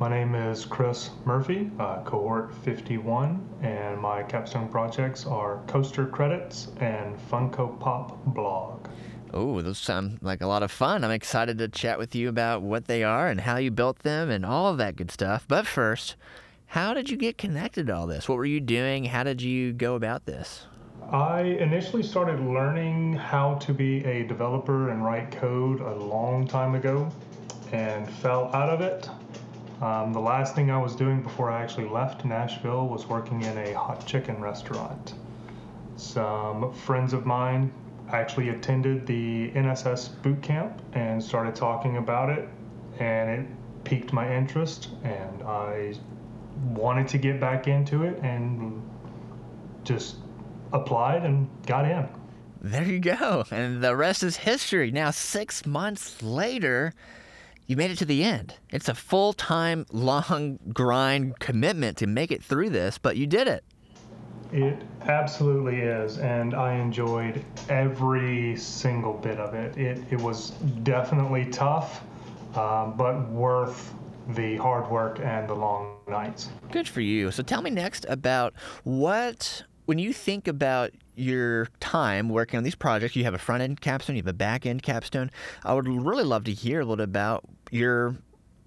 My 0.00 0.08
name 0.08 0.34
is 0.34 0.64
Chris 0.64 1.10
Murphy, 1.26 1.70
uh, 1.78 2.02
cohort 2.04 2.54
51, 2.64 3.46
and 3.60 4.00
my 4.00 4.22
capstone 4.22 4.66
projects 4.66 5.26
are 5.26 5.60
Coaster 5.66 6.06
Credits 6.06 6.68
and 6.80 7.18
Funko 7.30 7.78
Pop 7.78 8.24
Blog. 8.24 8.88
Oh, 9.34 9.60
those 9.60 9.76
sound 9.76 10.20
like 10.22 10.40
a 10.40 10.46
lot 10.46 10.62
of 10.62 10.70
fun. 10.70 11.04
I'm 11.04 11.10
excited 11.10 11.58
to 11.58 11.68
chat 11.68 11.98
with 11.98 12.14
you 12.14 12.30
about 12.30 12.62
what 12.62 12.86
they 12.86 13.04
are 13.04 13.28
and 13.28 13.42
how 13.42 13.58
you 13.58 13.70
built 13.70 13.98
them 13.98 14.30
and 14.30 14.46
all 14.46 14.68
of 14.68 14.78
that 14.78 14.96
good 14.96 15.10
stuff. 15.10 15.44
But 15.46 15.66
first, 15.66 16.16
how 16.68 16.94
did 16.94 17.10
you 17.10 17.18
get 17.18 17.36
connected 17.36 17.88
to 17.88 17.94
all 17.94 18.06
this? 18.06 18.26
What 18.26 18.38
were 18.38 18.46
you 18.46 18.60
doing? 18.60 19.04
How 19.04 19.22
did 19.22 19.42
you 19.42 19.74
go 19.74 19.96
about 19.96 20.24
this? 20.24 20.66
I 21.12 21.42
initially 21.42 22.02
started 22.02 22.40
learning 22.40 23.12
how 23.12 23.56
to 23.56 23.74
be 23.74 24.02
a 24.06 24.26
developer 24.26 24.88
and 24.88 25.04
write 25.04 25.30
code 25.30 25.82
a 25.82 25.94
long 25.94 26.48
time 26.48 26.74
ago 26.74 27.12
and 27.72 28.10
fell 28.10 28.50
out 28.54 28.70
of 28.70 28.80
it. 28.80 29.06
Um, 29.80 30.12
the 30.12 30.20
last 30.20 30.54
thing 30.54 30.70
I 30.70 30.78
was 30.78 30.94
doing 30.94 31.22
before 31.22 31.50
I 31.50 31.62
actually 31.62 31.88
left 31.88 32.24
Nashville 32.24 32.86
was 32.86 33.06
working 33.06 33.42
in 33.42 33.56
a 33.56 33.72
hot 33.72 34.06
chicken 34.06 34.40
restaurant. 34.40 35.14
Some 35.96 36.72
friends 36.72 37.12
of 37.14 37.24
mine 37.24 37.72
actually 38.12 38.50
attended 38.50 39.06
the 39.06 39.50
NSS 39.52 40.20
boot 40.22 40.42
camp 40.42 40.82
and 40.92 41.22
started 41.22 41.54
talking 41.54 41.96
about 41.96 42.28
it, 42.28 42.48
and 42.98 43.30
it 43.30 43.46
piqued 43.84 44.12
my 44.12 44.34
interest, 44.34 44.88
and 45.02 45.42
I 45.42 45.94
wanted 46.74 47.08
to 47.08 47.18
get 47.18 47.40
back 47.40 47.66
into 47.66 48.04
it 48.04 48.18
and 48.22 48.82
just 49.84 50.16
applied 50.72 51.24
and 51.24 51.48
got 51.66 51.86
in. 51.86 52.06
There 52.60 52.84
you 52.84 53.00
go. 53.00 53.44
And 53.50 53.82
the 53.82 53.96
rest 53.96 54.22
is 54.22 54.36
history. 54.36 54.90
Now, 54.90 55.10
six 55.10 55.64
months 55.64 56.22
later, 56.22 56.92
you 57.70 57.76
made 57.76 57.92
it 57.92 57.98
to 57.98 58.04
the 58.04 58.24
end. 58.24 58.56
It's 58.70 58.88
a 58.88 58.96
full 58.96 59.32
time, 59.32 59.86
long 59.92 60.58
grind 60.74 61.38
commitment 61.38 61.98
to 61.98 62.08
make 62.08 62.32
it 62.32 62.42
through 62.42 62.70
this, 62.70 62.98
but 62.98 63.16
you 63.16 63.28
did 63.28 63.46
it. 63.46 63.62
It 64.52 64.82
absolutely 65.02 65.76
is, 65.76 66.18
and 66.18 66.52
I 66.52 66.74
enjoyed 66.74 67.44
every 67.68 68.56
single 68.56 69.12
bit 69.12 69.38
of 69.38 69.54
it. 69.54 69.76
It, 69.76 70.02
it 70.10 70.20
was 70.20 70.50
definitely 70.82 71.44
tough, 71.46 72.02
um, 72.56 72.96
but 72.96 73.28
worth 73.28 73.94
the 74.30 74.56
hard 74.56 74.90
work 74.90 75.20
and 75.20 75.48
the 75.48 75.54
long 75.54 75.98
nights. 76.08 76.48
Good 76.72 76.88
for 76.88 77.02
you. 77.02 77.30
So 77.30 77.44
tell 77.44 77.62
me 77.62 77.70
next 77.70 78.04
about 78.08 78.52
what 78.82 79.62
when 79.84 80.00
you 80.00 80.12
think 80.12 80.48
about 80.48 80.90
your 81.14 81.66
time 81.80 82.28
working 82.28 82.58
on 82.58 82.64
these 82.64 82.74
projects, 82.74 83.14
you 83.14 83.24
have 83.24 83.34
a 83.34 83.38
front 83.38 83.62
end 83.62 83.80
capstone, 83.80 84.16
you 84.16 84.22
have 84.22 84.28
a 84.28 84.32
back 84.32 84.66
end 84.66 84.82
capstone. 84.82 85.30
I 85.64 85.74
would 85.74 85.86
really 85.86 86.24
love 86.24 86.44
to 86.44 86.52
hear 86.52 86.80
a 86.80 86.82
little 86.84 86.96
bit 86.96 87.04
about 87.04 87.44
your, 87.70 88.16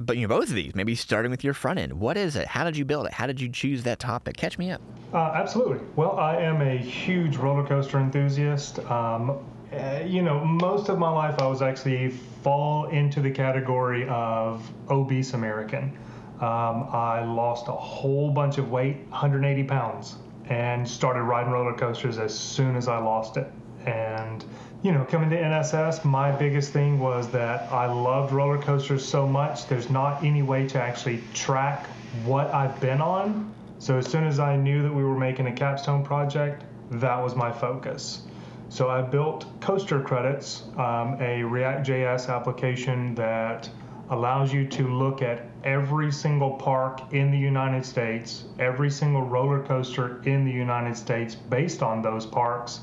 but 0.00 0.16
you 0.16 0.26
know, 0.26 0.36
both 0.36 0.48
of 0.48 0.54
these. 0.54 0.74
Maybe 0.74 0.94
starting 0.94 1.30
with 1.30 1.44
your 1.44 1.54
front 1.54 1.78
end. 1.78 1.92
What 1.94 2.16
is 2.16 2.36
it? 2.36 2.46
How 2.46 2.64
did 2.64 2.76
you 2.76 2.84
build 2.84 3.06
it? 3.06 3.12
How 3.12 3.26
did 3.26 3.40
you 3.40 3.48
choose 3.48 3.82
that 3.84 3.98
topic? 3.98 4.36
Catch 4.36 4.58
me 4.58 4.70
up. 4.70 4.80
Uh, 5.12 5.32
absolutely. 5.34 5.78
Well, 5.96 6.18
I 6.18 6.36
am 6.36 6.60
a 6.60 6.76
huge 6.76 7.36
roller 7.36 7.66
coaster 7.66 7.98
enthusiast. 7.98 8.78
Um, 8.90 9.38
uh, 9.72 10.00
you 10.04 10.22
know, 10.22 10.44
most 10.44 10.88
of 10.88 10.98
my 10.98 11.10
life 11.10 11.40
I 11.40 11.46
was 11.46 11.62
actually 11.62 12.10
fall 12.10 12.86
into 12.88 13.20
the 13.20 13.30
category 13.30 14.08
of 14.08 14.68
obese 14.90 15.34
American. 15.34 15.96
Um, 16.36 16.88
I 16.90 17.24
lost 17.24 17.68
a 17.68 17.72
whole 17.72 18.30
bunch 18.30 18.58
of 18.58 18.70
weight, 18.70 18.96
180 19.08 19.64
pounds, 19.64 20.16
and 20.48 20.86
started 20.86 21.22
riding 21.22 21.52
roller 21.52 21.74
coasters 21.74 22.18
as 22.18 22.38
soon 22.38 22.76
as 22.76 22.88
I 22.88 22.98
lost 22.98 23.36
it. 23.36 23.50
And 23.86 24.44
you 24.84 24.92
know, 24.92 25.02
coming 25.02 25.30
to 25.30 25.36
NSS, 25.36 26.04
my 26.04 26.30
biggest 26.30 26.70
thing 26.74 26.98
was 26.98 27.30
that 27.30 27.72
I 27.72 27.86
loved 27.86 28.34
roller 28.34 28.60
coasters 28.60 29.02
so 29.02 29.26
much. 29.26 29.66
There's 29.66 29.88
not 29.88 30.22
any 30.22 30.42
way 30.42 30.68
to 30.68 30.80
actually 30.80 31.24
track 31.32 31.86
what 32.26 32.52
I've 32.52 32.78
been 32.82 33.00
on. 33.00 33.50
So 33.78 33.96
as 33.96 34.06
soon 34.06 34.24
as 34.24 34.38
I 34.38 34.56
knew 34.56 34.82
that 34.82 34.92
we 34.92 35.02
were 35.02 35.18
making 35.18 35.46
a 35.46 35.52
capstone 35.52 36.04
project, 36.04 36.64
that 36.90 37.16
was 37.16 37.34
my 37.34 37.50
focus. 37.50 38.24
So 38.68 38.90
I 38.90 39.00
built 39.00 39.46
Coaster 39.62 40.02
Credits, 40.02 40.64
um, 40.76 41.16
a 41.18 41.42
React.js 41.42 42.28
application 42.28 43.14
that 43.14 43.70
allows 44.10 44.52
you 44.52 44.66
to 44.66 44.86
look 44.86 45.22
at 45.22 45.46
every 45.64 46.12
single 46.12 46.50
park 46.56 47.14
in 47.14 47.30
the 47.30 47.38
United 47.38 47.86
States, 47.86 48.44
every 48.58 48.90
single 48.90 49.22
roller 49.22 49.62
coaster 49.62 50.20
in 50.26 50.44
the 50.44 50.52
United 50.52 50.94
States 50.94 51.34
based 51.34 51.82
on 51.82 52.02
those 52.02 52.26
parks, 52.26 52.80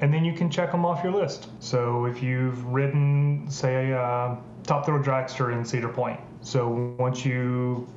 and 0.00 0.12
then 0.12 0.24
you 0.24 0.32
can 0.32 0.50
check 0.50 0.72
them 0.72 0.84
off 0.84 1.02
your 1.02 1.12
list. 1.12 1.48
So 1.60 2.04
if 2.06 2.22
you've 2.22 2.64
ridden, 2.66 3.46
say, 3.50 3.92
uh, 3.92 4.36
Top 4.64 4.84
Thrill 4.84 5.02
Dragster 5.02 5.52
in 5.52 5.64
Cedar 5.64 5.88
Point, 5.88 6.20
so 6.42 6.94
once 6.98 7.24
you 7.24 7.88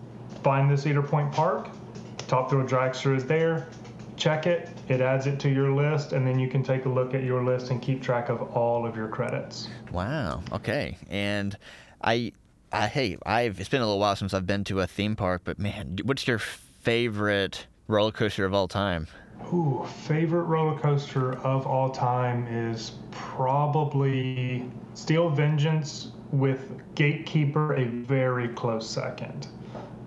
find 0.43 0.71
the 0.71 0.77
Cedar 0.77 1.01
Point 1.01 1.31
Park, 1.31 1.69
Top 2.27 2.49
Thrill 2.49 2.65
Dragster 2.65 3.15
is 3.15 3.25
there. 3.25 3.67
Check 4.15 4.47
it, 4.47 4.69
it 4.89 4.99
adds 4.99 5.27
it 5.27 5.39
to 5.39 5.49
your 5.49 5.71
list, 5.71 6.11
and 6.11 6.27
then 6.27 6.37
you 6.37 6.49
can 6.49 6.61
take 6.61 6.85
a 6.85 6.89
look 6.89 7.13
at 7.13 7.23
your 7.23 7.43
list 7.43 7.71
and 7.71 7.81
keep 7.81 8.01
track 8.03 8.29
of 8.29 8.41
all 8.55 8.85
of 8.85 8.95
your 8.95 9.07
credits. 9.07 9.69
Wow. 9.91 10.43
Okay. 10.51 10.97
And 11.09 11.57
I, 12.01 12.33
I 12.71 12.87
hey, 12.87 13.17
I've 13.25 13.59
it's 13.59 13.69
been 13.69 13.81
a 13.81 13.85
little 13.85 13.99
while 13.99 14.17
since 14.17 14.33
I've 14.33 14.45
been 14.45 14.65
to 14.65 14.81
a 14.81 14.87
theme 14.87 15.15
park, 15.15 15.41
but 15.45 15.57
man, 15.57 15.99
what's 16.03 16.27
your 16.27 16.39
favorite 16.39 17.65
roller 17.87 18.11
coaster 18.11 18.45
of 18.45 18.53
all 18.53 18.67
time? 18.67 19.07
Ooh, 19.53 19.85
favorite 20.03 20.43
roller 20.43 20.77
coaster 20.77 21.33
of 21.39 21.65
all 21.65 21.89
time 21.89 22.45
is 22.47 22.93
probably 23.11 24.69
Steel 24.93 25.29
Vengeance 25.29 26.11
with 26.31 26.69
Gatekeeper 26.95 27.75
a 27.75 27.85
very 27.85 28.49
close 28.49 28.87
second. 28.87 29.47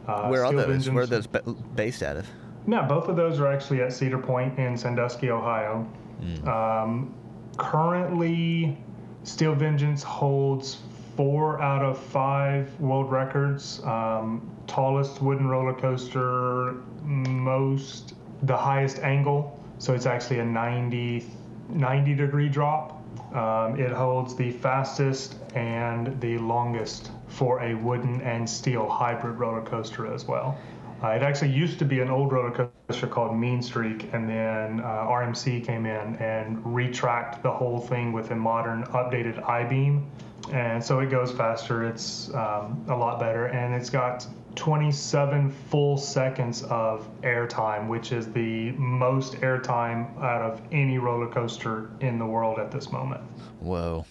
Uh, 0.06 0.28
Where 0.28 0.44
are 0.44 0.52
those? 0.52 0.66
Vengeance, 0.66 0.94
Where 0.94 1.04
are 1.04 1.06
those 1.06 1.26
based 1.74 2.02
out 2.02 2.16
of? 2.16 2.26
No, 2.66 2.82
both 2.82 3.08
of 3.08 3.16
those 3.16 3.40
are 3.40 3.48
actually 3.48 3.82
at 3.82 3.92
Cedar 3.92 4.18
Point 4.18 4.58
in 4.58 4.76
Sandusky, 4.76 5.30
Ohio. 5.30 5.88
Mm. 6.22 6.46
Um, 6.46 7.14
currently, 7.56 8.78
Steel 9.24 9.54
Vengeance 9.54 10.02
holds 10.02 10.78
four 11.16 11.60
out 11.60 11.82
of 11.82 11.98
five 11.98 12.78
world 12.80 13.10
records. 13.10 13.82
Um, 13.84 14.48
tallest 14.66 15.20
wooden 15.20 15.48
roller 15.48 15.74
coaster, 15.74 16.74
most, 17.02 18.14
the 18.42 18.56
highest 18.56 18.98
angle. 19.00 19.58
So 19.78 19.94
it's 19.94 20.06
actually 20.06 20.40
a 20.40 20.44
90, 20.44 21.26
90 21.68 22.14
degree 22.14 22.48
drop. 22.48 22.98
Um, 23.34 23.80
it 23.80 23.92
holds 23.92 24.34
the 24.34 24.50
fastest 24.50 25.36
and 25.54 26.20
the 26.20 26.38
longest 26.38 27.10
for 27.28 27.62
a 27.62 27.74
wooden 27.74 28.20
and 28.20 28.48
steel 28.48 28.88
hybrid 28.88 29.38
roller 29.38 29.62
coaster 29.62 30.12
as 30.12 30.26
well. 30.26 30.58
Uh, 31.02 31.08
it 31.08 31.22
actually 31.22 31.50
used 31.50 31.78
to 31.80 31.84
be 31.84 32.00
an 32.00 32.10
old 32.10 32.30
roller 32.30 32.70
coaster 32.88 33.08
called 33.08 33.36
Mean 33.36 33.60
Streak, 33.60 34.12
and 34.12 34.28
then 34.28 34.80
uh, 34.80 35.06
RMC 35.08 35.64
came 35.64 35.84
in 35.84 36.16
and 36.16 36.58
retracked 36.58 37.42
the 37.42 37.50
whole 37.50 37.80
thing 37.80 38.12
with 38.12 38.30
a 38.30 38.36
modern, 38.36 38.84
updated 38.84 39.42
I 39.48 39.64
beam 39.64 40.08
and 40.50 40.82
so 40.82 41.00
it 41.00 41.10
goes 41.10 41.32
faster. 41.32 41.84
It's 41.84 42.32
um, 42.34 42.84
a 42.88 42.96
lot 42.96 43.20
better, 43.20 43.46
and 43.46 43.74
it's 43.74 43.90
got 43.90 44.26
27 44.54 45.50
full 45.50 45.96
seconds 45.96 46.62
of 46.64 47.08
airtime, 47.22 47.88
which 47.88 48.12
is 48.12 48.30
the 48.32 48.72
most 48.72 49.34
airtime 49.34 50.16
out 50.22 50.42
of 50.42 50.60
any 50.72 50.98
roller 50.98 51.28
coaster 51.28 51.90
in 52.00 52.18
the 52.18 52.26
world 52.26 52.58
at 52.58 52.70
this 52.70 52.90
moment. 52.90 53.22
Whoa, 53.60 54.04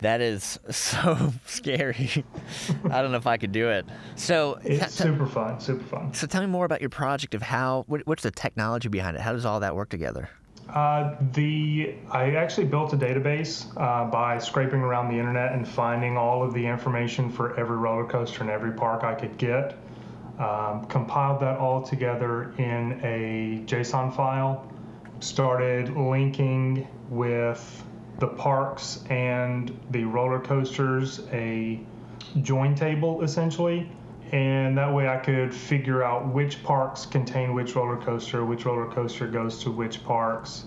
that 0.00 0.20
is 0.20 0.58
so 0.70 1.32
scary. 1.46 2.24
I 2.90 3.02
don't 3.02 3.12
know 3.12 3.18
if 3.18 3.26
I 3.26 3.36
could 3.36 3.52
do 3.52 3.68
it. 3.70 3.86
So 4.16 4.58
it's 4.64 4.96
t- 4.96 5.04
super 5.04 5.26
fun, 5.26 5.60
super 5.60 5.84
fun. 5.84 6.12
So 6.12 6.26
tell 6.26 6.40
me 6.40 6.48
more 6.48 6.64
about 6.64 6.80
your 6.80 6.90
project 6.90 7.34
of 7.34 7.42
how. 7.42 7.84
What's 7.86 8.22
the 8.22 8.30
technology 8.30 8.88
behind 8.88 9.16
it? 9.16 9.20
How 9.20 9.32
does 9.32 9.44
all 9.44 9.60
that 9.60 9.76
work 9.76 9.88
together? 9.88 10.28
Uh, 10.68 11.14
the 11.32 11.94
I 12.10 12.32
actually 12.32 12.66
built 12.66 12.92
a 12.92 12.96
database 12.96 13.66
uh, 13.76 14.10
by 14.10 14.38
scraping 14.38 14.80
around 14.80 15.08
the 15.08 15.18
internet 15.18 15.52
and 15.52 15.66
finding 15.66 16.16
all 16.16 16.42
of 16.42 16.52
the 16.54 16.66
information 16.66 17.30
for 17.30 17.58
every 17.58 17.76
roller 17.76 18.04
coaster 18.04 18.42
in 18.42 18.50
every 18.50 18.72
park 18.72 19.04
I 19.04 19.14
could 19.14 19.38
get. 19.38 19.78
Um, 20.38 20.84
compiled 20.86 21.40
that 21.40 21.58
all 21.58 21.82
together 21.82 22.52
in 22.58 23.00
a 23.02 23.62
JSON 23.66 24.14
file. 24.14 24.70
Started 25.20 25.96
linking 25.96 26.86
with 27.08 27.84
the 28.18 28.26
parks 28.26 29.04
and 29.08 29.78
the 29.92 30.04
roller 30.04 30.40
coasters, 30.40 31.20
a 31.32 31.80
join 32.42 32.74
table 32.74 33.22
essentially 33.22 33.88
and 34.32 34.76
that 34.76 34.92
way 34.92 35.08
I 35.08 35.18
could 35.18 35.54
figure 35.54 36.02
out 36.02 36.26
which 36.26 36.62
parks 36.62 37.06
contain 37.06 37.54
which 37.54 37.76
roller 37.76 37.96
coaster, 37.96 38.44
which 38.44 38.64
roller 38.64 38.90
coaster 38.90 39.26
goes 39.26 39.62
to 39.62 39.70
which 39.70 40.04
parks. 40.04 40.64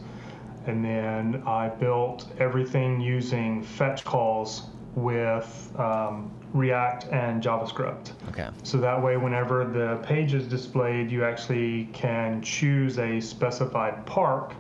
And 0.66 0.84
then 0.84 1.44
I 1.46 1.70
built 1.70 2.26
everything 2.40 3.02
using 3.02 3.64
fetch 3.64 4.06
calls 4.06 4.64
with 4.96 5.72
um, 5.78 6.32
React 6.54 7.08
and 7.12 7.44
JavaScript. 7.44 8.12
Okay. 8.30 8.50
So 8.64 8.78
that 8.78 9.02
way, 9.02 9.18
whenever 9.18 9.66
the 9.66 9.98
page 10.06 10.34
is 10.34 10.48
displayed, 10.48 11.12
you 11.12 11.24
actually 11.24 11.90
can 11.94 12.42
choose 12.42 12.98
a 12.98 13.20
specified 13.20 14.06
park, 14.06 14.54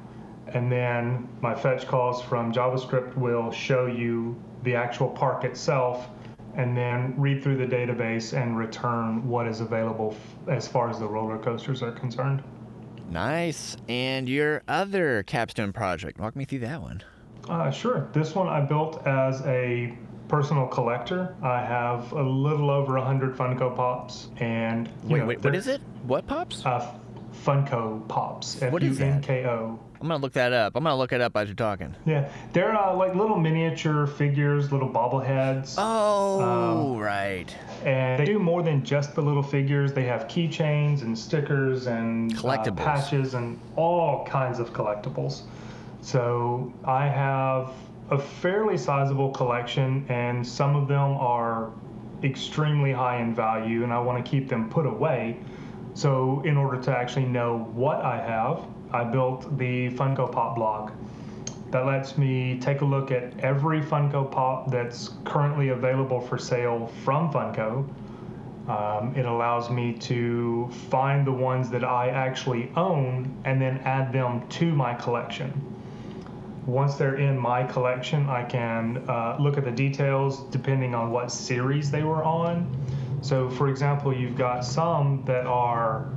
and 0.48 0.72
then 0.72 1.28
my 1.42 1.56
fetch 1.56 1.88
calls 1.88 2.22
from 2.22 2.54
JavaScript 2.54 3.16
will 3.18 3.51
show 3.51 3.86
you 3.88 4.36
the 4.63 4.75
actual 4.75 5.10
park 5.10 5.44
itself 5.46 6.10
and 6.59 6.75
then 6.75 7.13
read 7.17 7.41
through 7.41 7.56
the 7.56 7.65
database 7.65 8.33
and 8.39 8.57
return 8.57 9.25
what 9.25 9.47
is 9.47 9.61
available 9.61 10.13
f- 10.45 10.50
as 10.57 10.67
far 10.67 10.89
as 10.89 11.00
the 11.00 11.07
roller 11.07 11.38
coasters 11.38 11.81
are 11.81 11.94
concerned. 11.94 12.44
Nice. 13.09 13.77
And 13.88 14.27
your 14.27 14.61
other 14.67 15.23
capstone 15.23 15.71
project, 15.71 16.19
walk 16.19 16.35
me 16.35 16.44
through 16.44 16.59
that 16.59 16.81
one. 16.81 17.01
Uh, 17.47 17.71
sure. 17.71 18.09
This 18.11 18.35
one 18.35 18.50
I 18.50 18.59
built 18.59 19.07
as 19.07 19.41
a 19.45 19.97
personal 20.27 20.67
collector. 20.67 21.33
I 21.41 21.61
have 21.61 22.11
a 22.11 22.21
little 22.21 22.69
over 22.69 22.95
100 22.95 23.38
Funko 23.38 23.73
Pops. 23.73 24.29
And 24.41 24.89
Wait, 25.05 25.19
know, 25.19 25.25
wait, 25.27 25.41
what 25.41 25.55
it? 25.55 25.79
What 26.03 26.27
pops? 26.27 26.65
Uh, 26.65 26.94
Funko 27.33 28.07
Pops. 28.07 28.61
F 28.61 28.71
What 28.71 28.81
U? 28.81 28.95
N 28.99 29.21
K 29.21 29.45
O. 29.45 29.79
I'm 30.01 30.07
gonna 30.07 30.21
look 30.21 30.33
that 30.33 30.53
up. 30.53 30.73
I'm 30.75 30.83
gonna 30.83 30.95
look 30.95 31.11
it 31.11 31.19
up 31.19 31.35
as 31.35 31.47
you're 31.49 31.55
talking. 31.55 31.93
Yeah, 32.05 32.29
they're 32.53 32.73
uh, 32.75 32.95
like 32.95 33.15
little 33.15 33.37
miniature 33.37 34.07
figures, 34.07 34.71
little 34.71 34.89
bobbleheads. 34.89 35.75
Oh, 35.77 36.93
Um, 36.93 36.97
right. 36.97 37.53
And 37.83 38.19
they 38.19 38.25
do 38.25 38.39
more 38.39 38.63
than 38.63 38.83
just 38.85 39.13
the 39.15 39.21
little 39.21 39.43
figures. 39.43 39.91
They 39.91 40.05
have 40.05 40.27
keychains 40.29 41.01
and 41.01 41.17
stickers 41.17 41.87
and 41.87 42.31
uh, 42.31 42.41
Collectibles. 42.41 42.77
patches 42.77 43.33
and 43.33 43.59
all 43.75 44.25
kinds 44.25 44.59
of 44.59 44.71
collectibles. 44.71 45.41
So 46.01 46.73
I 46.85 47.07
have 47.07 47.71
a 48.09 48.17
fairly 48.17 48.77
sizable 48.77 49.31
collection, 49.31 50.05
and 50.09 50.45
some 50.47 50.75
of 50.77 50.87
them 50.87 51.11
are 51.17 51.71
extremely 52.23 52.91
high 52.93 53.17
in 53.21 53.35
value, 53.35 53.83
and 53.83 53.91
I 53.93 53.99
want 53.99 54.23
to 54.23 54.29
keep 54.29 54.47
them 54.49 54.69
put 54.69 54.85
away. 54.85 55.37
So, 55.94 56.41
in 56.45 56.56
order 56.56 56.81
to 56.83 56.91
actually 56.95 57.25
know 57.25 57.69
what 57.74 58.01
I 58.01 58.18
have, 58.18 58.65
I 58.91 59.03
built 59.03 59.57
the 59.57 59.89
Funko 59.91 60.31
Pop 60.31 60.56
blog 60.56 60.91
that 61.71 61.86
lets 61.86 62.18
me 62.18 62.57
take 62.59 62.81
a 62.81 62.86
look 62.86 63.12
at 63.12 63.39
every 63.39 63.81
Funko 63.81 64.30
Pop 64.30 64.71
that's 64.71 65.12
currently 65.24 65.69
available 65.69 66.19
for 66.19 66.38
sale 66.38 66.88
from 67.03 67.31
Funko. 67.31 67.88
Um, 68.68 69.15
it 69.15 69.25
allows 69.25 69.69
me 69.69 69.94
to 69.94 70.69
find 70.89 71.25
the 71.25 71.31
ones 71.31 71.69
that 71.71 71.83
I 71.83 72.09
actually 72.09 72.71
own 72.75 73.36
and 73.45 73.62
then 73.62 73.80
add 73.80 74.13
them 74.13 74.47
to 74.47 74.74
my 74.74 74.94
collection. 74.94 75.51
Once 76.65 76.95
they're 76.95 77.15
in 77.15 77.38
my 77.38 77.63
collection, 77.63 78.30
I 78.30 78.44
can 78.44 79.03
uh, 79.09 79.38
look 79.39 79.57
at 79.57 79.63
the 79.63 79.71
details 79.71 80.44
depending 80.51 80.94
on 80.94 81.09
what 81.12 81.31
series 81.31 81.89
they 81.89 82.03
were 82.03 82.24
on. 82.24 82.69
So, 83.21 83.50
for 83.50 83.69
example, 83.69 84.16
you've 84.16 84.38
got 84.38 84.63
some 84.63 85.24
that 85.25 85.45
are 85.45 86.10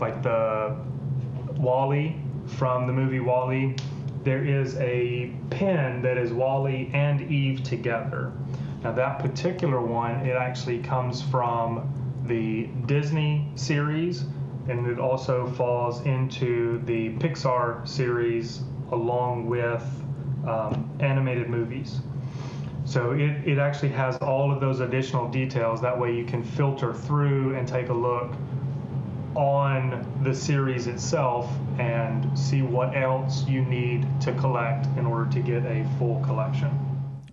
like 0.00 0.22
the 0.22 0.76
WALL-E 1.56 2.16
from 2.46 2.86
the 2.86 2.92
movie 2.92 3.20
WALL-E. 3.20 3.76
There 4.24 4.44
is 4.44 4.76
a 4.76 5.32
pin 5.50 6.02
that 6.02 6.16
is 6.18 6.32
WALL-E 6.32 6.90
and 6.92 7.30
Eve 7.30 7.62
together. 7.62 8.32
Now, 8.82 8.92
that 8.92 9.18
particular 9.18 9.80
one, 9.80 10.26
it 10.26 10.34
actually 10.34 10.78
comes 10.78 11.22
from 11.22 11.92
the 12.26 12.66
Disney 12.86 13.48
series, 13.54 14.24
and 14.68 14.86
it 14.86 14.98
also 14.98 15.46
falls 15.46 16.04
into 16.06 16.80
the 16.84 17.10
Pixar 17.14 17.86
series 17.86 18.62
along 18.92 19.46
with 19.46 19.84
um, 20.46 20.90
animated 21.00 21.48
movies. 21.48 22.00
So 22.86 23.10
it, 23.10 23.44
it 23.44 23.58
actually 23.58 23.88
has 23.90 24.16
all 24.18 24.52
of 24.52 24.60
those 24.60 24.78
additional 24.78 25.28
details. 25.28 25.82
That 25.82 25.98
way 25.98 26.14
you 26.14 26.24
can 26.24 26.44
filter 26.44 26.94
through 26.94 27.56
and 27.56 27.66
take 27.66 27.88
a 27.88 27.92
look 27.92 28.32
on 29.34 30.06
the 30.22 30.32
series 30.32 30.86
itself 30.86 31.50
and 31.78 32.38
see 32.38 32.62
what 32.62 32.96
else 32.96 33.46
you 33.46 33.62
need 33.62 34.06
to 34.20 34.32
collect 34.34 34.86
in 34.96 35.04
order 35.04 35.30
to 35.32 35.40
get 35.40 35.64
a 35.64 35.84
full 35.98 36.22
collection. 36.24 36.70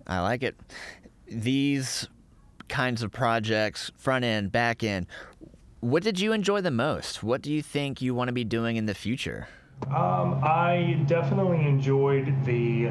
I 0.08 0.20
like 0.20 0.42
it. 0.42 0.56
These 1.28 2.08
kinds 2.68 3.04
of 3.04 3.12
projects, 3.12 3.92
front 3.96 4.24
end, 4.24 4.50
back 4.50 4.82
end, 4.82 5.06
what 5.80 6.02
did 6.02 6.18
you 6.18 6.32
enjoy 6.32 6.62
the 6.62 6.70
most? 6.72 7.22
What 7.22 7.42
do 7.42 7.52
you 7.52 7.62
think 7.62 8.02
you 8.02 8.12
want 8.12 8.26
to 8.28 8.32
be 8.32 8.44
doing 8.44 8.74
in 8.76 8.86
the 8.86 8.94
future? 8.94 9.46
Um, 9.86 10.40
I 10.42 11.02
definitely 11.06 11.64
enjoyed 11.64 12.44
the 12.44 12.90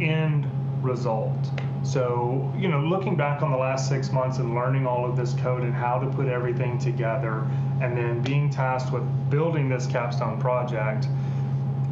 end 0.00 0.46
result. 0.82 1.38
So, 1.84 2.50
you 2.56 2.68
know, 2.68 2.80
looking 2.80 3.14
back 3.14 3.42
on 3.42 3.50
the 3.50 3.58
last 3.58 3.88
six 3.88 4.10
months 4.10 4.38
and 4.38 4.54
learning 4.54 4.86
all 4.86 5.04
of 5.04 5.16
this 5.16 5.34
code 5.34 5.62
and 5.62 5.72
how 5.72 5.98
to 5.98 6.06
put 6.06 6.28
everything 6.28 6.78
together, 6.78 7.46
and 7.82 7.96
then 7.96 8.22
being 8.22 8.48
tasked 8.48 8.90
with 8.92 9.02
building 9.30 9.68
this 9.68 9.86
capstone 9.86 10.40
project, 10.40 11.06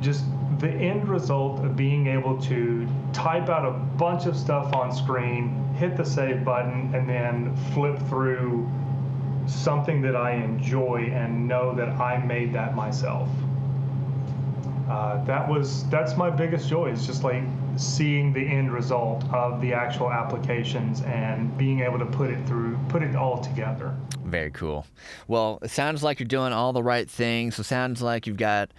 just 0.00 0.24
the 0.58 0.70
end 0.70 1.08
result 1.08 1.62
of 1.64 1.76
being 1.76 2.06
able 2.06 2.40
to 2.40 2.88
type 3.12 3.48
out 3.48 3.66
a 3.66 3.72
bunch 3.72 4.26
of 4.26 4.36
stuff 4.36 4.72
on 4.74 4.92
screen, 4.92 5.62
hit 5.74 5.96
the 5.96 6.04
save 6.04 6.42
button, 6.42 6.94
and 6.94 7.08
then 7.08 7.54
flip 7.74 7.98
through 8.08 8.68
something 9.46 10.00
that 10.00 10.16
I 10.16 10.32
enjoy 10.32 11.10
and 11.12 11.46
know 11.46 11.74
that 11.74 11.88
I 12.00 12.16
made 12.24 12.52
that 12.54 12.74
myself. 12.74 13.28
Uh, 14.88 15.22
that 15.24 15.48
was 15.48 15.88
that's 15.90 16.16
my 16.16 16.30
biggest 16.30 16.68
joy. 16.68 16.90
It's 16.90 17.06
just 17.06 17.24
like 17.24 17.42
seeing 17.76 18.32
the 18.32 18.40
end 18.40 18.72
result 18.72 19.24
of 19.32 19.60
the 19.60 19.72
actual 19.72 20.10
applications 20.10 21.02
and 21.02 21.56
being 21.56 21.80
able 21.80 21.98
to 21.98 22.06
put 22.06 22.30
it 22.30 22.46
through, 22.46 22.78
put 22.88 23.02
it 23.02 23.16
all 23.16 23.38
together. 23.38 23.96
Very 24.24 24.50
cool. 24.50 24.86
Well, 25.28 25.58
it 25.62 25.70
sounds 25.70 26.02
like 26.02 26.20
you're 26.20 26.26
doing 26.26 26.52
all 26.52 26.72
the 26.72 26.82
right 26.82 27.08
things. 27.08 27.58
It 27.58 27.64
sounds 27.64 28.02
like 28.02 28.26
you've 28.26 28.36
got 28.36 28.70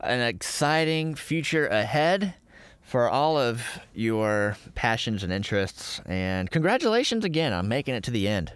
an 0.00 0.20
exciting 0.20 1.14
future 1.14 1.66
ahead 1.66 2.34
for 2.82 3.08
all 3.08 3.38
of 3.38 3.80
your 3.94 4.56
passions 4.74 5.22
and 5.22 5.32
interests. 5.32 6.00
And 6.06 6.50
congratulations 6.50 7.24
again 7.24 7.52
on 7.52 7.68
making 7.68 7.94
it 7.94 8.04
to 8.04 8.10
the 8.10 8.28
end. 8.28 8.52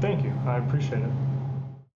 Thank 0.00 0.24
you. 0.24 0.32
I 0.46 0.58
appreciate 0.58 1.02
it. 1.02 1.10